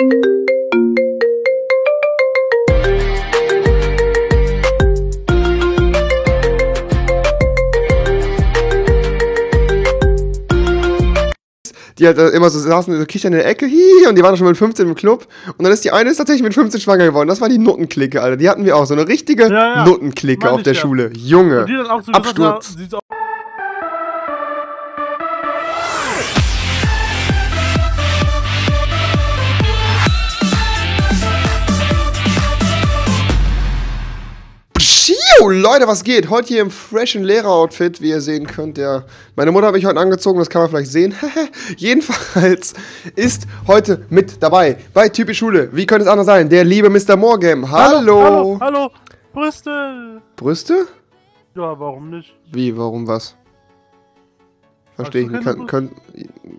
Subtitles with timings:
[0.00, 0.06] die
[12.06, 14.46] halt äh, immer so saßen so kichern in der Ecke, hi, und die waren schon
[14.46, 15.26] mit 15 im Club.
[15.56, 17.28] Und dann ist die eine ist tatsächlich mit 15 schwanger geworden.
[17.28, 18.36] Das war die Nuttenklicke, Alter.
[18.36, 19.84] Die hatten wir auch, so eine richtige Ja, ja.
[19.84, 20.80] Nuttenklicke auf der ja.
[20.80, 21.10] Schule.
[21.14, 21.62] Junge.
[21.62, 22.76] Und die dann auch so Absturz.
[22.76, 23.02] gesagt,
[35.46, 36.30] Leute, was geht?
[36.30, 38.76] Heute hier im freshen Lehrer-Outfit, wie ihr sehen könnt.
[38.76, 39.04] Ja,
[39.36, 41.14] meine Mutter habe ich heute angezogen, das kann man vielleicht sehen.
[41.76, 42.74] Jedenfalls
[43.14, 45.70] ist heute mit dabei bei Typisch Schule.
[45.72, 46.48] Wie könnte es anders sein?
[46.48, 47.16] Der liebe Mr.
[47.16, 47.70] Morgam.
[47.70, 48.22] Hallo.
[48.22, 48.90] Hallo, hallo,
[49.32, 50.20] Brüste.
[50.36, 50.86] Brüste?
[51.54, 52.34] Ja, warum nicht?
[52.52, 53.36] Wie, warum was?
[54.96, 55.44] Verstehe ich nicht.
[55.68, 55.92] Kön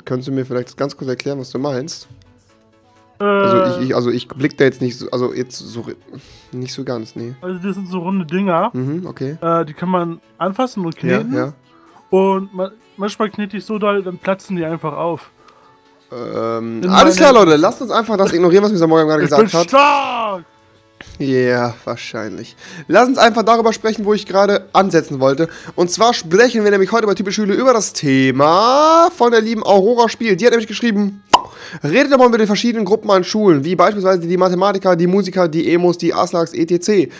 [0.05, 2.07] könntest du mir vielleicht ganz kurz erklären, was du meinst?
[3.19, 5.85] Äh, Also ich, ich, also ich blick da jetzt nicht so, also jetzt so,
[6.51, 7.33] nicht so ganz, nee.
[7.41, 9.37] also das sind so runde Dinger, Mhm, okay.
[9.41, 11.33] äh, die kann man anfassen und Ja, kneten.
[11.35, 11.53] ja.
[12.09, 15.31] Und man, manchmal knete ich so doll, dann platzen die einfach auf.
[16.11, 18.87] Ähm, alles klar, Leute, lasst uns einfach das ignorieren, was Mr.
[18.87, 19.69] Morgan gerade Ich bin gesagt hat.
[19.69, 20.45] stark!
[21.19, 22.55] Ja, wahrscheinlich.
[22.87, 25.49] Lass uns einfach darüber sprechen, wo ich gerade ansetzen wollte.
[25.75, 29.61] Und zwar sprechen wir nämlich heute bei Typisch Schule über das Thema von der lieben
[29.61, 30.37] Aurora Spiel.
[30.37, 31.21] Die hat nämlich geschrieben,
[31.83, 35.47] redet doch mal mit den verschiedenen Gruppen an Schulen, wie beispielsweise die Mathematiker, die Musiker,
[35.47, 37.11] die Emos, die Aslaks, etc.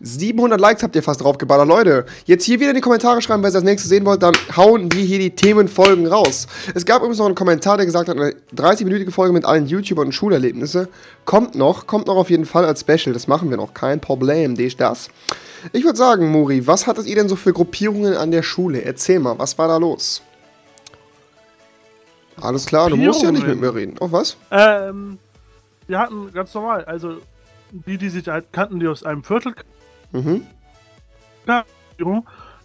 [0.00, 2.06] 700 Likes habt ihr fast draufgeballert, Leute.
[2.26, 4.92] Jetzt hier wieder in die Kommentare schreiben, wenn ihr das nächste sehen wollt, dann hauen
[4.92, 6.46] wir hier die Themenfolgen raus.
[6.74, 10.06] Es gab übrigens noch einen Kommentar, der gesagt hat, eine 30-minütige Folge mit allen YouTubern
[10.06, 10.88] und Schulerlebnisse
[11.24, 13.12] kommt noch, kommt noch auf jeden Fall als Special.
[13.12, 15.08] Das machen wir noch, kein Problem, das das.
[15.72, 18.82] Ich würde sagen, Muri, was hattet ihr denn so für Gruppierungen an der Schule?
[18.82, 20.22] Erzähl mal, was war da los?
[22.40, 23.96] Alles klar, du musst ja nicht mit mir reden.
[24.00, 24.36] Oh, was?
[24.50, 25.18] Ähm,
[25.88, 27.16] wir hatten ganz normal, also
[27.70, 29.54] die, die sich halt kannten, die aus einem Viertel
[30.12, 30.46] Mhm.
[31.46, 32.22] kamen.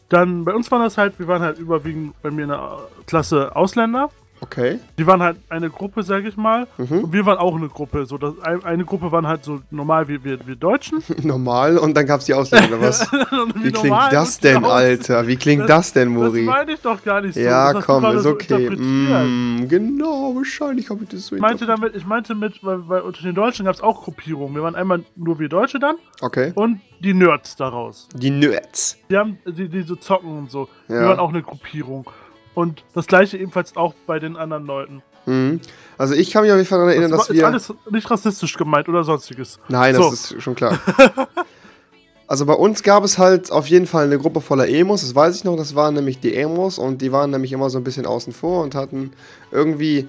[0.09, 3.55] Dann bei uns waren das halt, wir waren halt überwiegend bei mir in der Klasse
[3.55, 4.11] Ausländer.
[4.43, 4.79] Okay.
[4.97, 6.67] Die waren halt eine Gruppe, sag ich mal.
[6.77, 7.05] Mhm.
[7.05, 8.05] Und wir waren auch eine Gruppe.
[8.05, 11.01] So, das, ein- eine Gruppe waren halt so normal wie wir, wir Deutschen.
[11.23, 13.09] Normal und dann gab's die Ausländer, oder was?
[13.55, 15.25] Wie wir klingt das denn, Alter?
[15.27, 16.41] Wie klingt das denn, Das Muri?
[16.43, 17.39] meine ich doch gar nicht so.
[17.39, 18.69] Ja, das komm, ist so okay.
[18.69, 23.01] Mm, genau, wahrscheinlich habe ich das so Ich meinte damit, ich meinte mit, weil, weil
[23.01, 24.55] unter den Deutschen gab es auch Gruppierungen.
[24.55, 26.51] Wir waren einmal nur wir Deutsche dann Okay.
[26.55, 28.07] und die Nerds daraus.
[28.15, 28.97] Die Nerds.
[29.09, 30.67] Die haben, die, die so zocken und so.
[30.87, 30.95] Ja.
[31.01, 32.09] Wir waren auch eine Gruppierung.
[32.55, 35.01] Und das gleiche ebenfalls auch bei den anderen Leuten.
[35.25, 35.59] Mhm.
[35.97, 37.41] Also ich kann mich auf jeden Fall daran erinnern, das dass wir...
[37.41, 39.59] ist alles nicht rassistisch gemeint oder sonstiges.
[39.69, 40.35] Nein, das So.
[40.35, 40.79] ist schon klar.
[42.27, 45.35] also bei uns gab es halt auf jeden Fall eine Gruppe voller Emos, das weiß
[45.37, 48.05] ich noch, das waren nämlich die Emos und die waren nämlich immer so ein bisschen
[48.05, 49.11] außen vor und hatten
[49.51, 50.07] irgendwie,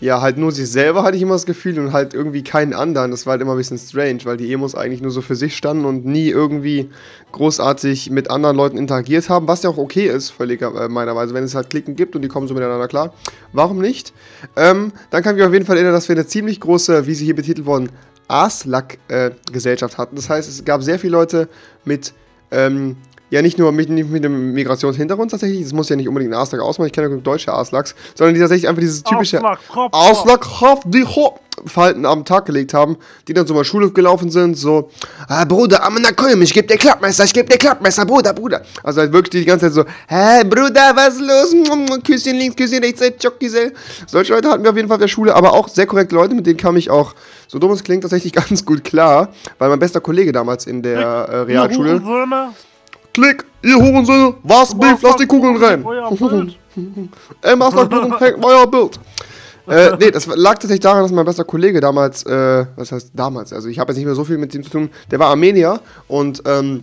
[0.00, 3.10] ja, halt nur sich selber hatte ich immer das Gefühl und halt irgendwie keinen anderen.
[3.10, 5.56] Das war halt immer ein bisschen strange, weil die Emos eigentlich nur so für sich
[5.56, 6.90] standen und nie irgendwie
[7.32, 11.32] großartig mit anderen Leuten interagiert haben, was ja auch okay ist, völlig äh, meiner Weise,
[11.32, 13.14] wenn es halt Klicken gibt und die kommen so miteinander klar.
[13.52, 14.12] Warum nicht?
[14.56, 17.14] Ähm, dann kann ich mich auf jeden Fall erinnern, dass wir eine ziemlich große, wie
[17.14, 17.88] sie hier betitelt wurden,
[18.28, 20.16] Aslak-Gesellschaft hatten.
[20.16, 21.48] Das heißt, es gab sehr viele Leute
[21.84, 22.14] mit,
[22.50, 22.96] ähm,
[23.34, 26.38] ja nicht nur mit, nicht mit einem Migrationshintergrund tatsächlich, das muss ja nicht unbedingt ein
[26.38, 29.40] Aslak ausmachen, ich kenne ja deutsche Aslaks, sondern die tatsächlich einfach dieses typische
[29.90, 31.04] Auslakhaft, die
[31.66, 32.96] Verhalten am Tag gelegt haben,
[33.26, 34.90] die dann so mal Schule gelaufen sind, so,
[35.28, 38.62] ah, Bruder, Amina Kolm, ich geb dir Klappmesser, ich geb dir Klappmesser, Bruder, Bruder.
[38.84, 42.02] Also halt wirklich die ganze Zeit so, hä, Bruder, was ist los?
[42.04, 43.72] Küsschen links, Küsschen rechts, Jockgesell.
[44.06, 46.34] Solche Leute hatten wir auf jeden Fall auf der Schule, aber auch sehr korrekte Leute,
[46.34, 47.14] mit denen kam ich auch,
[47.48, 51.00] so dumm es klingt, tatsächlich ganz gut klar, weil mein bester Kollege damals in der
[51.00, 52.00] äh, Realschule,
[53.14, 55.84] Klick, ihr Hurensöhne, was, Beef, lass die Kugeln rein.
[57.42, 58.98] Ey, Master, du hängt euer Bild.
[59.68, 63.52] äh, nee, das lag tatsächlich daran, dass mein bester Kollege damals, äh, was heißt damals,
[63.52, 65.80] also ich habe jetzt nicht mehr so viel mit ihm zu tun, der war Armenier
[66.08, 66.82] und, ähm,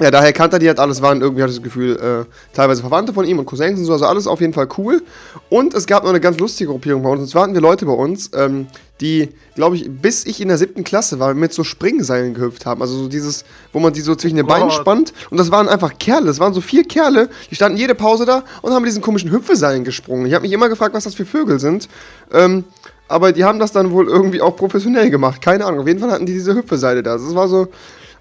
[0.00, 2.82] ja, daher kannte er die halt alles, waren irgendwie, hatte ich das Gefühl, äh, teilweise
[2.82, 5.02] Verwandte von ihm und Cousins und so, also alles auf jeden Fall cool.
[5.48, 7.84] Und es gab noch eine ganz lustige Gruppierung bei uns, und zwar hatten wir Leute
[7.86, 8.68] bei uns, ähm,
[9.00, 12.82] die, glaube ich, bis ich in der siebten Klasse war, mit so Springseilen gehüpft haben.
[12.82, 14.78] Also so dieses, wo man die so zwischen den Beinen Gott.
[14.78, 15.12] spannt.
[15.30, 18.42] Und das waren einfach Kerle, das waren so vier Kerle, die standen jede Pause da
[18.62, 20.26] und haben mit diesen komischen Hüpfeseilen gesprungen.
[20.26, 21.88] Ich habe mich immer gefragt, was das für Vögel sind.
[22.32, 22.64] Ähm,
[23.08, 25.40] aber die haben das dann wohl irgendwie auch professionell gemacht.
[25.40, 25.80] Keine Ahnung.
[25.80, 27.14] Auf jeden Fall hatten die diese Hüpfeseile da.
[27.14, 27.68] Das war so,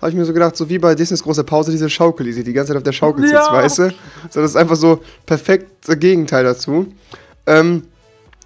[0.01, 2.43] habe ich mir so gedacht, so wie bei Disneys große Pause, diese Schaukel, die sich
[2.43, 3.53] die ganze Zeit auf der Schaukel sitzt, Ja.
[3.53, 3.89] weißt du?
[4.29, 6.87] So, das ist einfach so perfekt das Gegenteil dazu.
[7.45, 7.83] Ähm,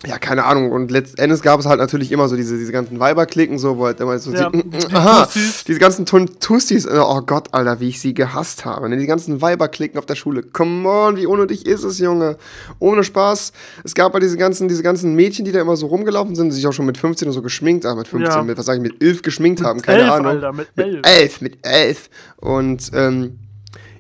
[0.05, 0.71] ja, keine Ahnung.
[0.71, 3.99] Und letztendlich gab es halt natürlich immer so diese, diese ganzen Weiberklicken, so, wo halt
[3.99, 5.63] immer so, Ja, sie, die aha, Tussis.
[5.65, 8.89] diese ganzen Tussis, äh, oh Gott, Alter, wie ich sie gehasst habe.
[8.89, 8.97] Ne?
[8.97, 10.41] Die ganzen Weiberklicken auf der Schule.
[10.43, 12.37] Come on, wie unnötig ist es, Junge.
[12.79, 13.51] Ohne Spaß.
[13.83, 16.55] Es gab halt diese ganzen, diese ganzen Mädchen, die da immer so rumgelaufen sind, die
[16.55, 18.43] sich auch schon mit 15 oder so geschminkt, ah, mit 15, Ja.
[18.43, 20.27] mit, was sag ich, mit 11 geschminkt haben, keine elf, Ahnung.
[20.31, 20.95] Alter, mit elf.
[20.95, 22.09] Mit elf, mit elf.
[22.37, 23.37] Und, ähm,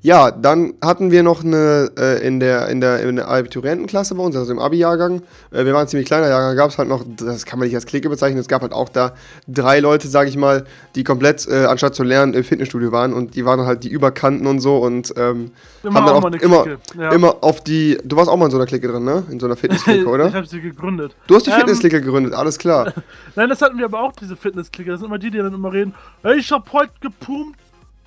[0.03, 4.23] ja, dann hatten wir noch eine äh, in, der, in, der, in der Abiturientenklasse bei
[4.23, 5.21] uns, also im Abi-Jahrgang.
[5.51, 7.75] Äh, wir waren ein ziemlich kleiner Jahrgang, gab es halt noch, das kann man nicht
[7.75, 9.13] als Clique bezeichnen, es gab halt auch da
[9.47, 10.65] drei Leute, sage ich mal,
[10.95, 14.47] die komplett, äh, anstatt zu lernen, im Fitnessstudio waren und die waren halt die Überkannten
[14.47, 15.51] und so und ähm,
[15.83, 17.11] Immer haben dann auch auch mal eine immer, Clique, ja.
[17.11, 19.23] immer auf die, du warst auch mal in so einer Clique drin, ne?
[19.29, 20.33] In so einer Fitnessklicke, ich oder?
[20.33, 21.15] habe sie gegründet.
[21.27, 22.91] Du hast die Ähm, Fitnessklicke gegründet, alles klar.
[23.35, 24.89] Nein, das hatten wir aber auch, diese Fitnessklicke.
[24.89, 25.93] Das sind immer die, die dann immer reden.
[26.23, 27.59] Ey, ich hab heute gepumpt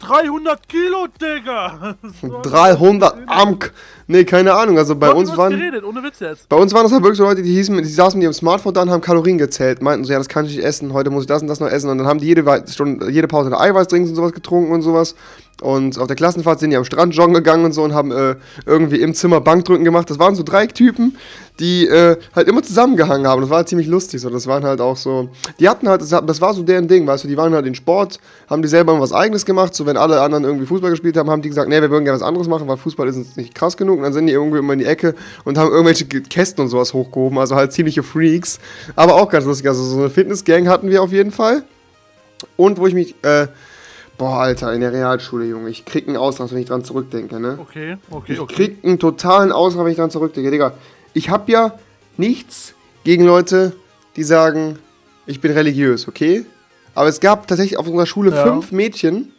[0.04, 1.96] 300 Kilo, Digga.
[2.20, 3.72] So, 300 Amk.
[4.06, 5.52] Nee, keine Ahnung, also bei uns waren...
[5.52, 6.48] geredet, ohne Witz jetzt.
[6.48, 8.74] Bei uns waren das halt wirklich so Leute, die hießen, die saßen mit ihrem Smartphone
[8.74, 11.22] da und haben Kalorien gezählt, meinten so, ja, das kann ich nicht essen, heute muss
[11.22, 13.60] ich das und das noch essen und dann haben die jede, Stunde, jede Pause eine
[13.60, 15.14] Eiweißdrinks und sowas getrunken und sowas
[15.62, 18.34] und auf der Klassenfahrt sind die am Strand joggen gegangen und so und haben äh,
[18.66, 20.10] irgendwie im Zimmer Bankdrücken gemacht.
[20.10, 21.16] Das waren so drei Typen,
[21.60, 23.40] die äh, halt immer zusammengehangen haben.
[23.40, 24.30] Das war halt ziemlich lustig so.
[24.30, 25.30] Das waren halt auch so,
[25.60, 27.74] die hatten halt, das, das war so deren Ding, weißt du, die waren halt in
[27.74, 28.18] Sport,
[28.50, 31.42] haben die selber was eigenes gemacht, so wenn alle anderen irgendwie Fußball gespielt haben, haben
[31.42, 33.76] die gesagt, nee, wir würden gerne was anderes machen, weil Fußball ist uns nicht krass
[33.76, 35.14] genug und dann sind die irgendwie immer in die Ecke
[35.44, 38.60] und haben irgendwelche Kästen und sowas hochgehoben, also halt ziemliche Freaks,
[38.96, 41.64] aber auch ganz lustig, also so eine Fitnessgang hatten wir auf jeden Fall
[42.56, 43.46] und wo ich mich, äh,
[44.18, 47.58] boah, Alter, in der Realschule, Junge, ich krieg einen Ausraster, wenn ich dran zurückdenke, ne?
[47.60, 48.54] Okay, okay, Ich okay.
[48.54, 50.50] krieg einen totalen Ausraster, wenn ich dran zurückdenke.
[50.50, 50.74] Digga,
[51.14, 51.78] ich hab ja
[52.16, 52.74] nichts
[53.04, 53.72] gegen Leute,
[54.16, 54.78] die sagen,
[55.26, 56.44] ich bin religiös, okay?
[56.94, 58.44] Aber es gab tatsächlich auf unserer Schule Ja.
[58.44, 59.32] fünf Mädchen,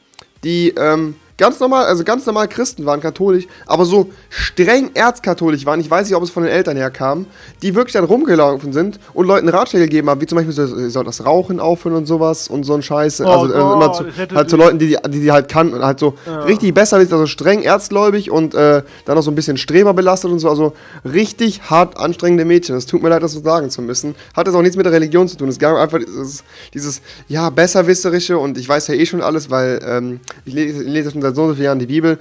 [0.44, 5.80] die ähm, ganz normal, also ganz normal Christen waren, katholisch, aber so streng erzkatholisch waren,
[5.80, 7.26] ich weiß nicht, ob es von den Eltern her kam,
[7.62, 10.90] die wirklich dann rumgelaufen sind und Leuten Ratschläge gegeben haben, wie zum Beispiel, so, sie
[10.90, 13.22] soll das Rauchen aufhören und sowas und so ein Scheiß.
[13.22, 14.06] Oh also äh, immer zu,
[14.36, 16.16] halt zu Leuten, die die, die, halt kannten und halt so
[16.48, 20.40] richtig besser, also streng erzgläubig und äh, dann noch so ein bisschen Streber belastet und
[20.40, 20.74] so, also
[21.04, 22.76] richtig hart anstrengende Mädchen.
[22.76, 24.16] Es tut mir leid, das so sagen zu müssen.
[24.34, 25.50] Hat das auch nichts mit der Religion zu tun.
[25.50, 26.44] Es gab einfach dieses,
[26.74, 31.12] dieses ja, besserwisserische und ich weiß ja eh schon alles, weil ähm, ich lese, lese
[31.12, 32.20] schon seit so und so vielen Jahren die Bibel.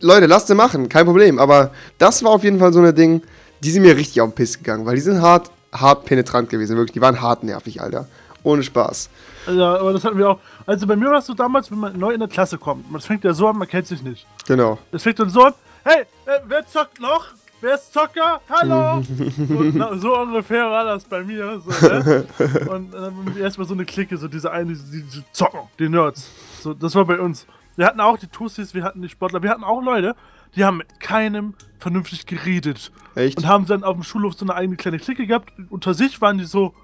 [0.00, 1.38] Leute, lasst sie machen, kein Problem.
[1.38, 3.22] Aber das war auf jeden Fall so eine Ding,
[3.62, 6.76] die sind mir richtig auf den Piss gegangen, weil die sind hart, hart penetrant gewesen,
[6.76, 6.94] wirklich.
[6.94, 8.06] Die waren hart nervig, Alter.
[8.42, 9.10] Ohne Spaß.
[9.48, 10.38] Ja, aber das hatten wir auch.
[10.66, 12.84] Also bei mir war es so damals, wenn man neu in der Klasse kommt.
[12.94, 14.26] Das fängt ja so an, man kennt sich nicht.
[14.46, 14.78] Genau.
[14.92, 15.54] Das fängt dann so an,
[15.84, 17.26] hey, äh, wer zockt noch?
[17.62, 18.40] Wer ist Zocker?
[18.48, 19.02] Hallo!
[19.48, 21.60] so, na, so ungefähr war das bei mir.
[21.60, 22.24] So, ne?
[22.70, 26.30] Und dann wir erstmal so eine Clique, so diese eine, die, die zocken, die Nerds.
[26.62, 27.46] So, das war bei uns.
[27.80, 30.14] Wir hatten auch die Tussis, wir hatten die Sportler, wir hatten auch Leute,
[30.54, 32.92] die haben mit keinem vernünftig geredet.
[33.14, 33.38] Echt?
[33.38, 35.50] Und haben dann auf dem Schulhof so eine eigene kleine Clique gehabt.
[35.70, 36.74] Unter sich waren die so,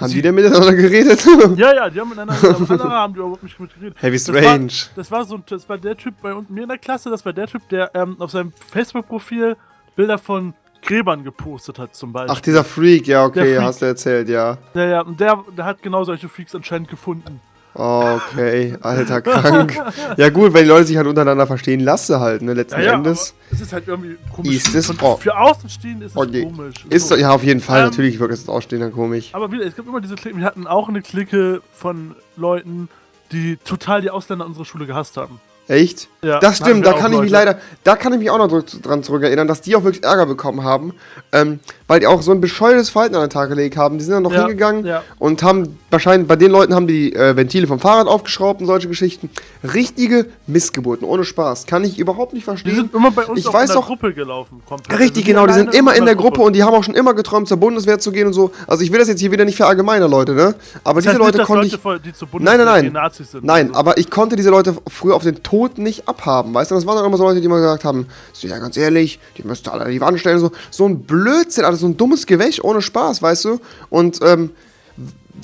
[0.00, 1.26] Haben die denn miteinander geredet?
[1.56, 4.00] ja, ja, die haben miteinander, andere haben die überhaupt nicht geredet.
[4.00, 4.70] Heavy Das Strange.
[4.70, 7.24] war, das war so ein, das war der Typ bei mir in der Klasse, das
[7.24, 9.56] war der Typ, der ähm, auf seinem Facebook-Profil
[9.96, 12.36] Bilder von Gräbern gepostet hat, zum Beispiel.
[12.36, 13.62] Ach, dieser Freak, ja, okay, Freak.
[13.62, 14.58] hast du erzählt, ja.
[14.74, 17.40] ja, ja, und der, der hat genau solche Freaks anscheinend gefunden.
[17.80, 19.74] Okay, alter, krank.
[20.18, 22.92] ja gut, wenn die Leute sich halt untereinander verstehen, lasse halt, ne, letzten Ja, ja,
[22.94, 23.32] Endes.
[23.50, 24.54] es ist halt irgendwie komisch.
[24.54, 25.16] Ist es- oh.
[25.16, 26.44] Für Außenstehende ist es Okay.
[26.44, 26.74] komisch.
[26.90, 27.14] Ist So.
[27.14, 29.30] doch, ja, auf jeden Fall, Ähm, natürlich wirkt das Ausstehen dann komisch.
[29.32, 32.88] Aber wieder, es gibt immer diese Clique, wir hatten auch eine Clique von Leuten,
[33.32, 35.40] die total die Ausländer unserer Schule gehasst haben.
[35.70, 36.08] Echt?
[36.22, 37.44] Ja, das stimmt, da auch kann ich mich Leute.
[37.46, 40.26] leider, da kann ich mich auch noch dr- dran zurückerinnern, dass die auch wirklich Ärger
[40.26, 40.92] bekommen haben,
[41.32, 43.96] ähm, weil die auch so ein bescheuertes Verhalten an den Tag gelegt haben.
[43.96, 45.02] Die sind dann noch Ja, hingegangen ja.
[45.18, 48.88] und haben wahrscheinlich, bei den Leuten haben die äh, Ventile vom Fahrrad aufgeschraubt und solche
[48.88, 49.30] Geschichten.
[49.62, 51.66] Richtige Missgeburten, ohne Spaß.
[51.66, 52.74] Kann ich überhaupt nicht Die verstehen.
[52.74, 54.60] sind immer bei uns Ich auch weiß in der doch- Gruppe gelaufen.
[54.68, 54.98] Komplett.
[54.98, 57.48] Richtig, genau, die sind immer in der Gruppe und die haben auch schon immer geträumt,
[57.48, 58.50] zur Bundeswehr zu gehen und so.
[58.66, 60.54] Also ich will das jetzt hier wieder nicht verallgemeinern, Leute, ne?
[60.84, 62.12] Aber Das diese Leute nicht, dass konnte Leute, ich.
[62.12, 62.82] die zur Nein, nein, Bundeswehr nein.
[62.84, 63.44] gehen, Nazis sind.
[63.44, 63.78] Nein, Also.
[63.80, 66.74] aber ich konnte diese Leute früher auf den Tod nicht abhaben, weißt du?
[66.74, 69.42] Das waren dann immer so Leute, die immer gesagt haben, so, ja, ganz ehrlich, die
[69.42, 72.26] müsst ihr alle an die Wand stellen, so, so ein Blödsinn, also so ein dummes
[72.26, 73.60] Gewäsch ohne Spaß, weißt du?
[73.88, 74.50] Und, ähm,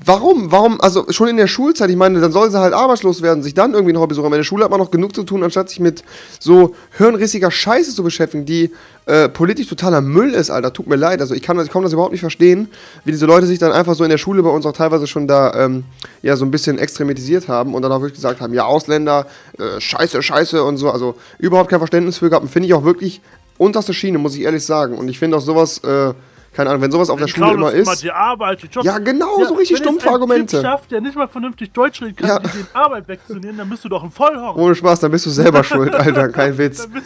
[0.05, 0.50] Warum?
[0.50, 0.81] Warum?
[0.81, 3.73] Also schon in der Schulzeit, ich meine, dann soll sie halt arbeitslos werden, sich dann
[3.73, 4.26] irgendwie ein Hobby suchen.
[4.26, 6.02] In der Schule hat man noch genug zu tun, anstatt sich mit
[6.40, 8.73] so hirnrissiger Scheiße zu beschäftigen, die
[9.07, 10.73] äh, politisch totaler Müll ist, Alter.
[10.73, 11.21] Tut mir leid.
[11.21, 12.69] Also ich kann, ich das überhaupt nicht verstehen,
[13.05, 15.28] wie diese Leute sich dann einfach so in der Schule bei uns auch teilweise schon
[15.28, 15.85] da ähm,
[16.23, 19.26] ja so ein bisschen extremitisiert haben und dann auch wirklich gesagt haben, ja, Ausländer,
[19.59, 20.90] äh, scheiße, scheiße und so.
[20.90, 22.49] Also überhaupt kein Verständnis für gehabt.
[22.50, 23.21] Finde ich auch wirklich
[23.57, 24.99] unterste Schiene, muss ich ehrlich sagen.
[24.99, 26.12] Und ich finde auch sowas, äh,
[26.56, 28.02] keine Ahnung, wenn sowas auf der Schule immer ist.
[28.02, 28.68] die Arbeit, die.
[28.82, 30.56] Ja, genau, so richtig wenn stumpfe Argumente.
[30.56, 32.38] Typ schafft, der nicht mal vernünftig Deutsch reden kann, Ja.
[32.40, 34.56] die Arbeit wegzunehmen, dann bist du doch ein Vollhorn.
[34.58, 36.88] Ohne Spaß, dann bist du selber schuld, Alter, kein Witz.
[36.88, 36.98] Du,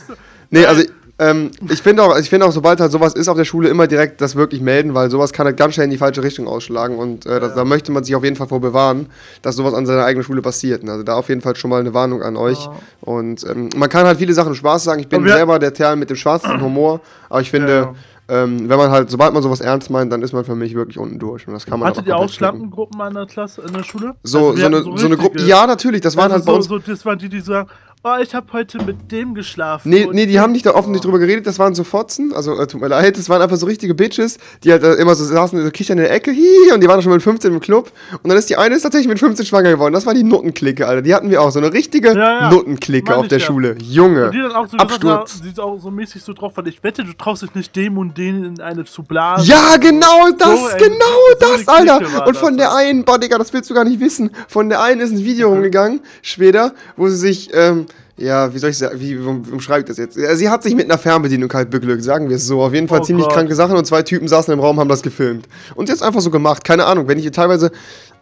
[0.53, 0.83] Nee, also
[1.21, 3.87] ähm, ich finde auch, ich finde auch, sobald halt sowas ist auf der Schule, immer
[3.87, 6.97] direkt das wirklich melden, weil sowas kann halt ganz schnell in die falsche Richtung ausschlagen
[6.99, 7.57] und äh, das, Ja.
[7.57, 9.07] da möchte man sich auf jeden Fall vor bewahren,
[9.43, 10.83] dass sowas an seiner eigenen Schule passiert.
[10.89, 12.65] Also da auf jeden Fall schon mal eine Warnung an euch.
[12.65, 12.73] Ja.
[13.03, 15.01] Und ähm, man kann halt viele Sachen Spaß sagen.
[15.01, 17.95] Ich bin selber der Kerl mit dem schwarzen Humor, aber ich finde, Ja,
[18.31, 20.99] Ähm, wenn man halt, sobald man sowas ernst meint, dann ist man für mich wirklich
[20.99, 21.49] unten durch.
[21.49, 22.29] Und das kann man Hattet ihr auch.
[22.29, 24.15] Schlampen-Gruppen an der Klasse, in der Schule?
[24.23, 25.43] So, Also so, eine, hatten so eine Gruppe.
[25.43, 26.87] Ja, natürlich, das waren also halt bei so, uns.
[26.87, 27.69] so, das waren die, die sagen,
[28.03, 29.91] oh, ich habe heute mit dem geschlafen.
[29.91, 32.59] Nee, nee, die haben nicht da offen nicht drüber geredet, das waren so Fotzen, also
[32.59, 35.25] äh, tut mir leid, das waren einfach so richtige Bitches, die halt äh, immer so
[35.25, 37.93] saßen, so kichern in der Ecke, hi, und die waren schon mit 15 im Club.
[38.23, 39.93] Und dann ist die eine ist tatsächlich mit 15 schwanger geworden.
[39.93, 41.03] Das war die Nuttenklicke, Alter.
[41.03, 42.51] Die hatten wir auch, so eine richtige Ja, ja.
[42.51, 43.45] Nuttenklicke auf der ja.
[43.47, 43.77] Schule.
[43.83, 44.27] Junge.
[44.27, 45.41] Und die dann auch so Absturz.
[45.41, 47.99] gesagt die auch so mäßig so drauf waren, ich wette, du traust dich nicht dem
[47.99, 49.47] und den in eine zu blasen.
[49.47, 50.97] Ja, genau das, So, genau
[51.41, 52.27] so das, eine Alter.
[52.27, 52.69] Und von das.
[52.69, 54.31] der einen, boah, Digga, das willst du gar nicht wissen.
[54.49, 55.55] Von der einen ist ein Video Mhm.
[55.55, 57.87] rumgegangen, später, wo sie sich, ähm,
[58.21, 60.15] ja, wie soll ich sagen, wie, umschreibe ich das jetzt?
[60.39, 62.63] Sie hat sich mit einer Fernbedienung halt beglückt, sagen wir es so.
[62.63, 63.35] Auf jeden Fall Oh ziemlich Gott.
[63.35, 65.49] kranke Sachen und zwei Typen saßen im Raum, haben das gefilmt.
[65.75, 67.71] Und sie hat es einfach so gemacht, keine Ahnung, wenn ich ihr teilweise,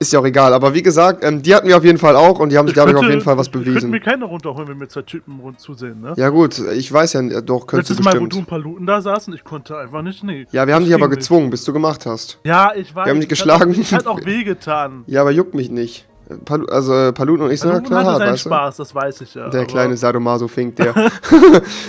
[0.00, 0.54] ist ja auch egal.
[0.54, 2.76] Aber wie gesagt, ähm, die hatten wir auf jeden Fall auch und die haben sich
[2.76, 4.00] dadurch auf jeden Fall was Ich könnte mir bewiesen.
[4.00, 6.14] keine runterholen, wenn wir zwei Typen rund zusehen, ne?
[6.16, 8.32] Ja gut, ich weiß ja, doch, könntest du Letztes Mal, wo bestimmt.
[8.34, 10.46] du ein paar Luten da saßen, ich konnte einfach nicht, nee.
[10.52, 11.18] ja, wir haben dich aber ging nicht.
[11.20, 12.38] gezwungen, bis du gemacht hast.
[12.44, 13.06] Ja, ich weiß.
[13.06, 13.74] Wir haben dich es hat geschlagen.
[13.74, 15.02] Auch, es hat auch wehgetan.
[15.08, 16.06] Ja, aber juckt mich nicht.
[16.44, 18.48] Palu also äh, Paluten und ich sind ja klar, seinen weißt du?
[18.48, 19.48] Spaß, das weiß ich ja.
[19.48, 20.94] Der kleine Sadomaso-Fink, der.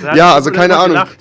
[0.15, 0.97] Ja, also keine Ahnung.
[0.97, 1.17] gelacht,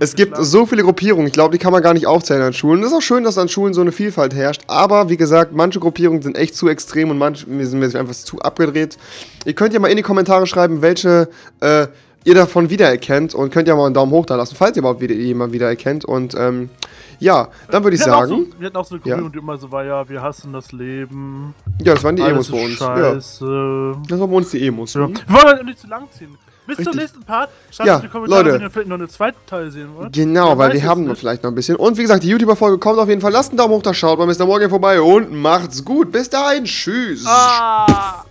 [0.00, 2.80] es gibt so viele Gruppierungen, ich glaube, die kann man gar nicht aufzählen an Schulen.
[2.80, 4.62] Das ist auch schön, dass an Schulen so eine Vielfalt herrscht.
[4.66, 8.40] Aber wie gesagt, manche Gruppierungen sind echt zu extrem und manche sind mir einfach zu
[8.40, 8.96] abgedreht.
[9.44, 11.28] Ihr könnt ja mal in die Kommentare schreiben, welche
[11.60, 11.88] äh,
[12.24, 15.00] ihr davon wiedererkennt und könnt ja mal einen Daumen hoch da lassen, falls ihr überhaupt
[15.00, 16.04] wieder, jemand wiedererkennt.
[16.04, 16.70] Und ähm,
[17.18, 19.16] ja, dann würde ich Wir sagen, So, wir hatten auch so eine Ja.
[19.16, 21.54] Gruppe, die immer so war, ja, wir hassen das Leben.
[21.82, 22.80] ja, das waren die Emos alles bei ist uns.
[22.80, 23.96] Ja, Scheiße.
[24.08, 24.94] das waren bei uns die Emos.
[24.94, 25.06] Ja.
[25.06, 25.14] Mhm.
[25.26, 26.36] Wir wollen halt nicht zu lang ziehen.
[26.64, 26.92] Bis Richtig.
[26.92, 27.50] zum nächsten Part.
[27.72, 28.54] Schreibt Ja, in die Kommentare, Leute.
[28.54, 30.12] wenn ihr vielleicht noch eine zweite Teil sehen wollt.
[30.12, 31.18] Genau, Wer weil wir haben noch nicht.
[31.18, 31.74] vielleicht noch ein bisschen.
[31.74, 33.32] Und wie gesagt, die YouTuber-Folge kommt auf jeden Fall.
[33.32, 34.46] Lasst einen Daumen hoch da, schaut bei Mr.
[34.46, 36.12] Morgan vorbei und macht's gut.
[36.12, 37.24] Bis dahin, tschüss.
[37.26, 38.24] Ah!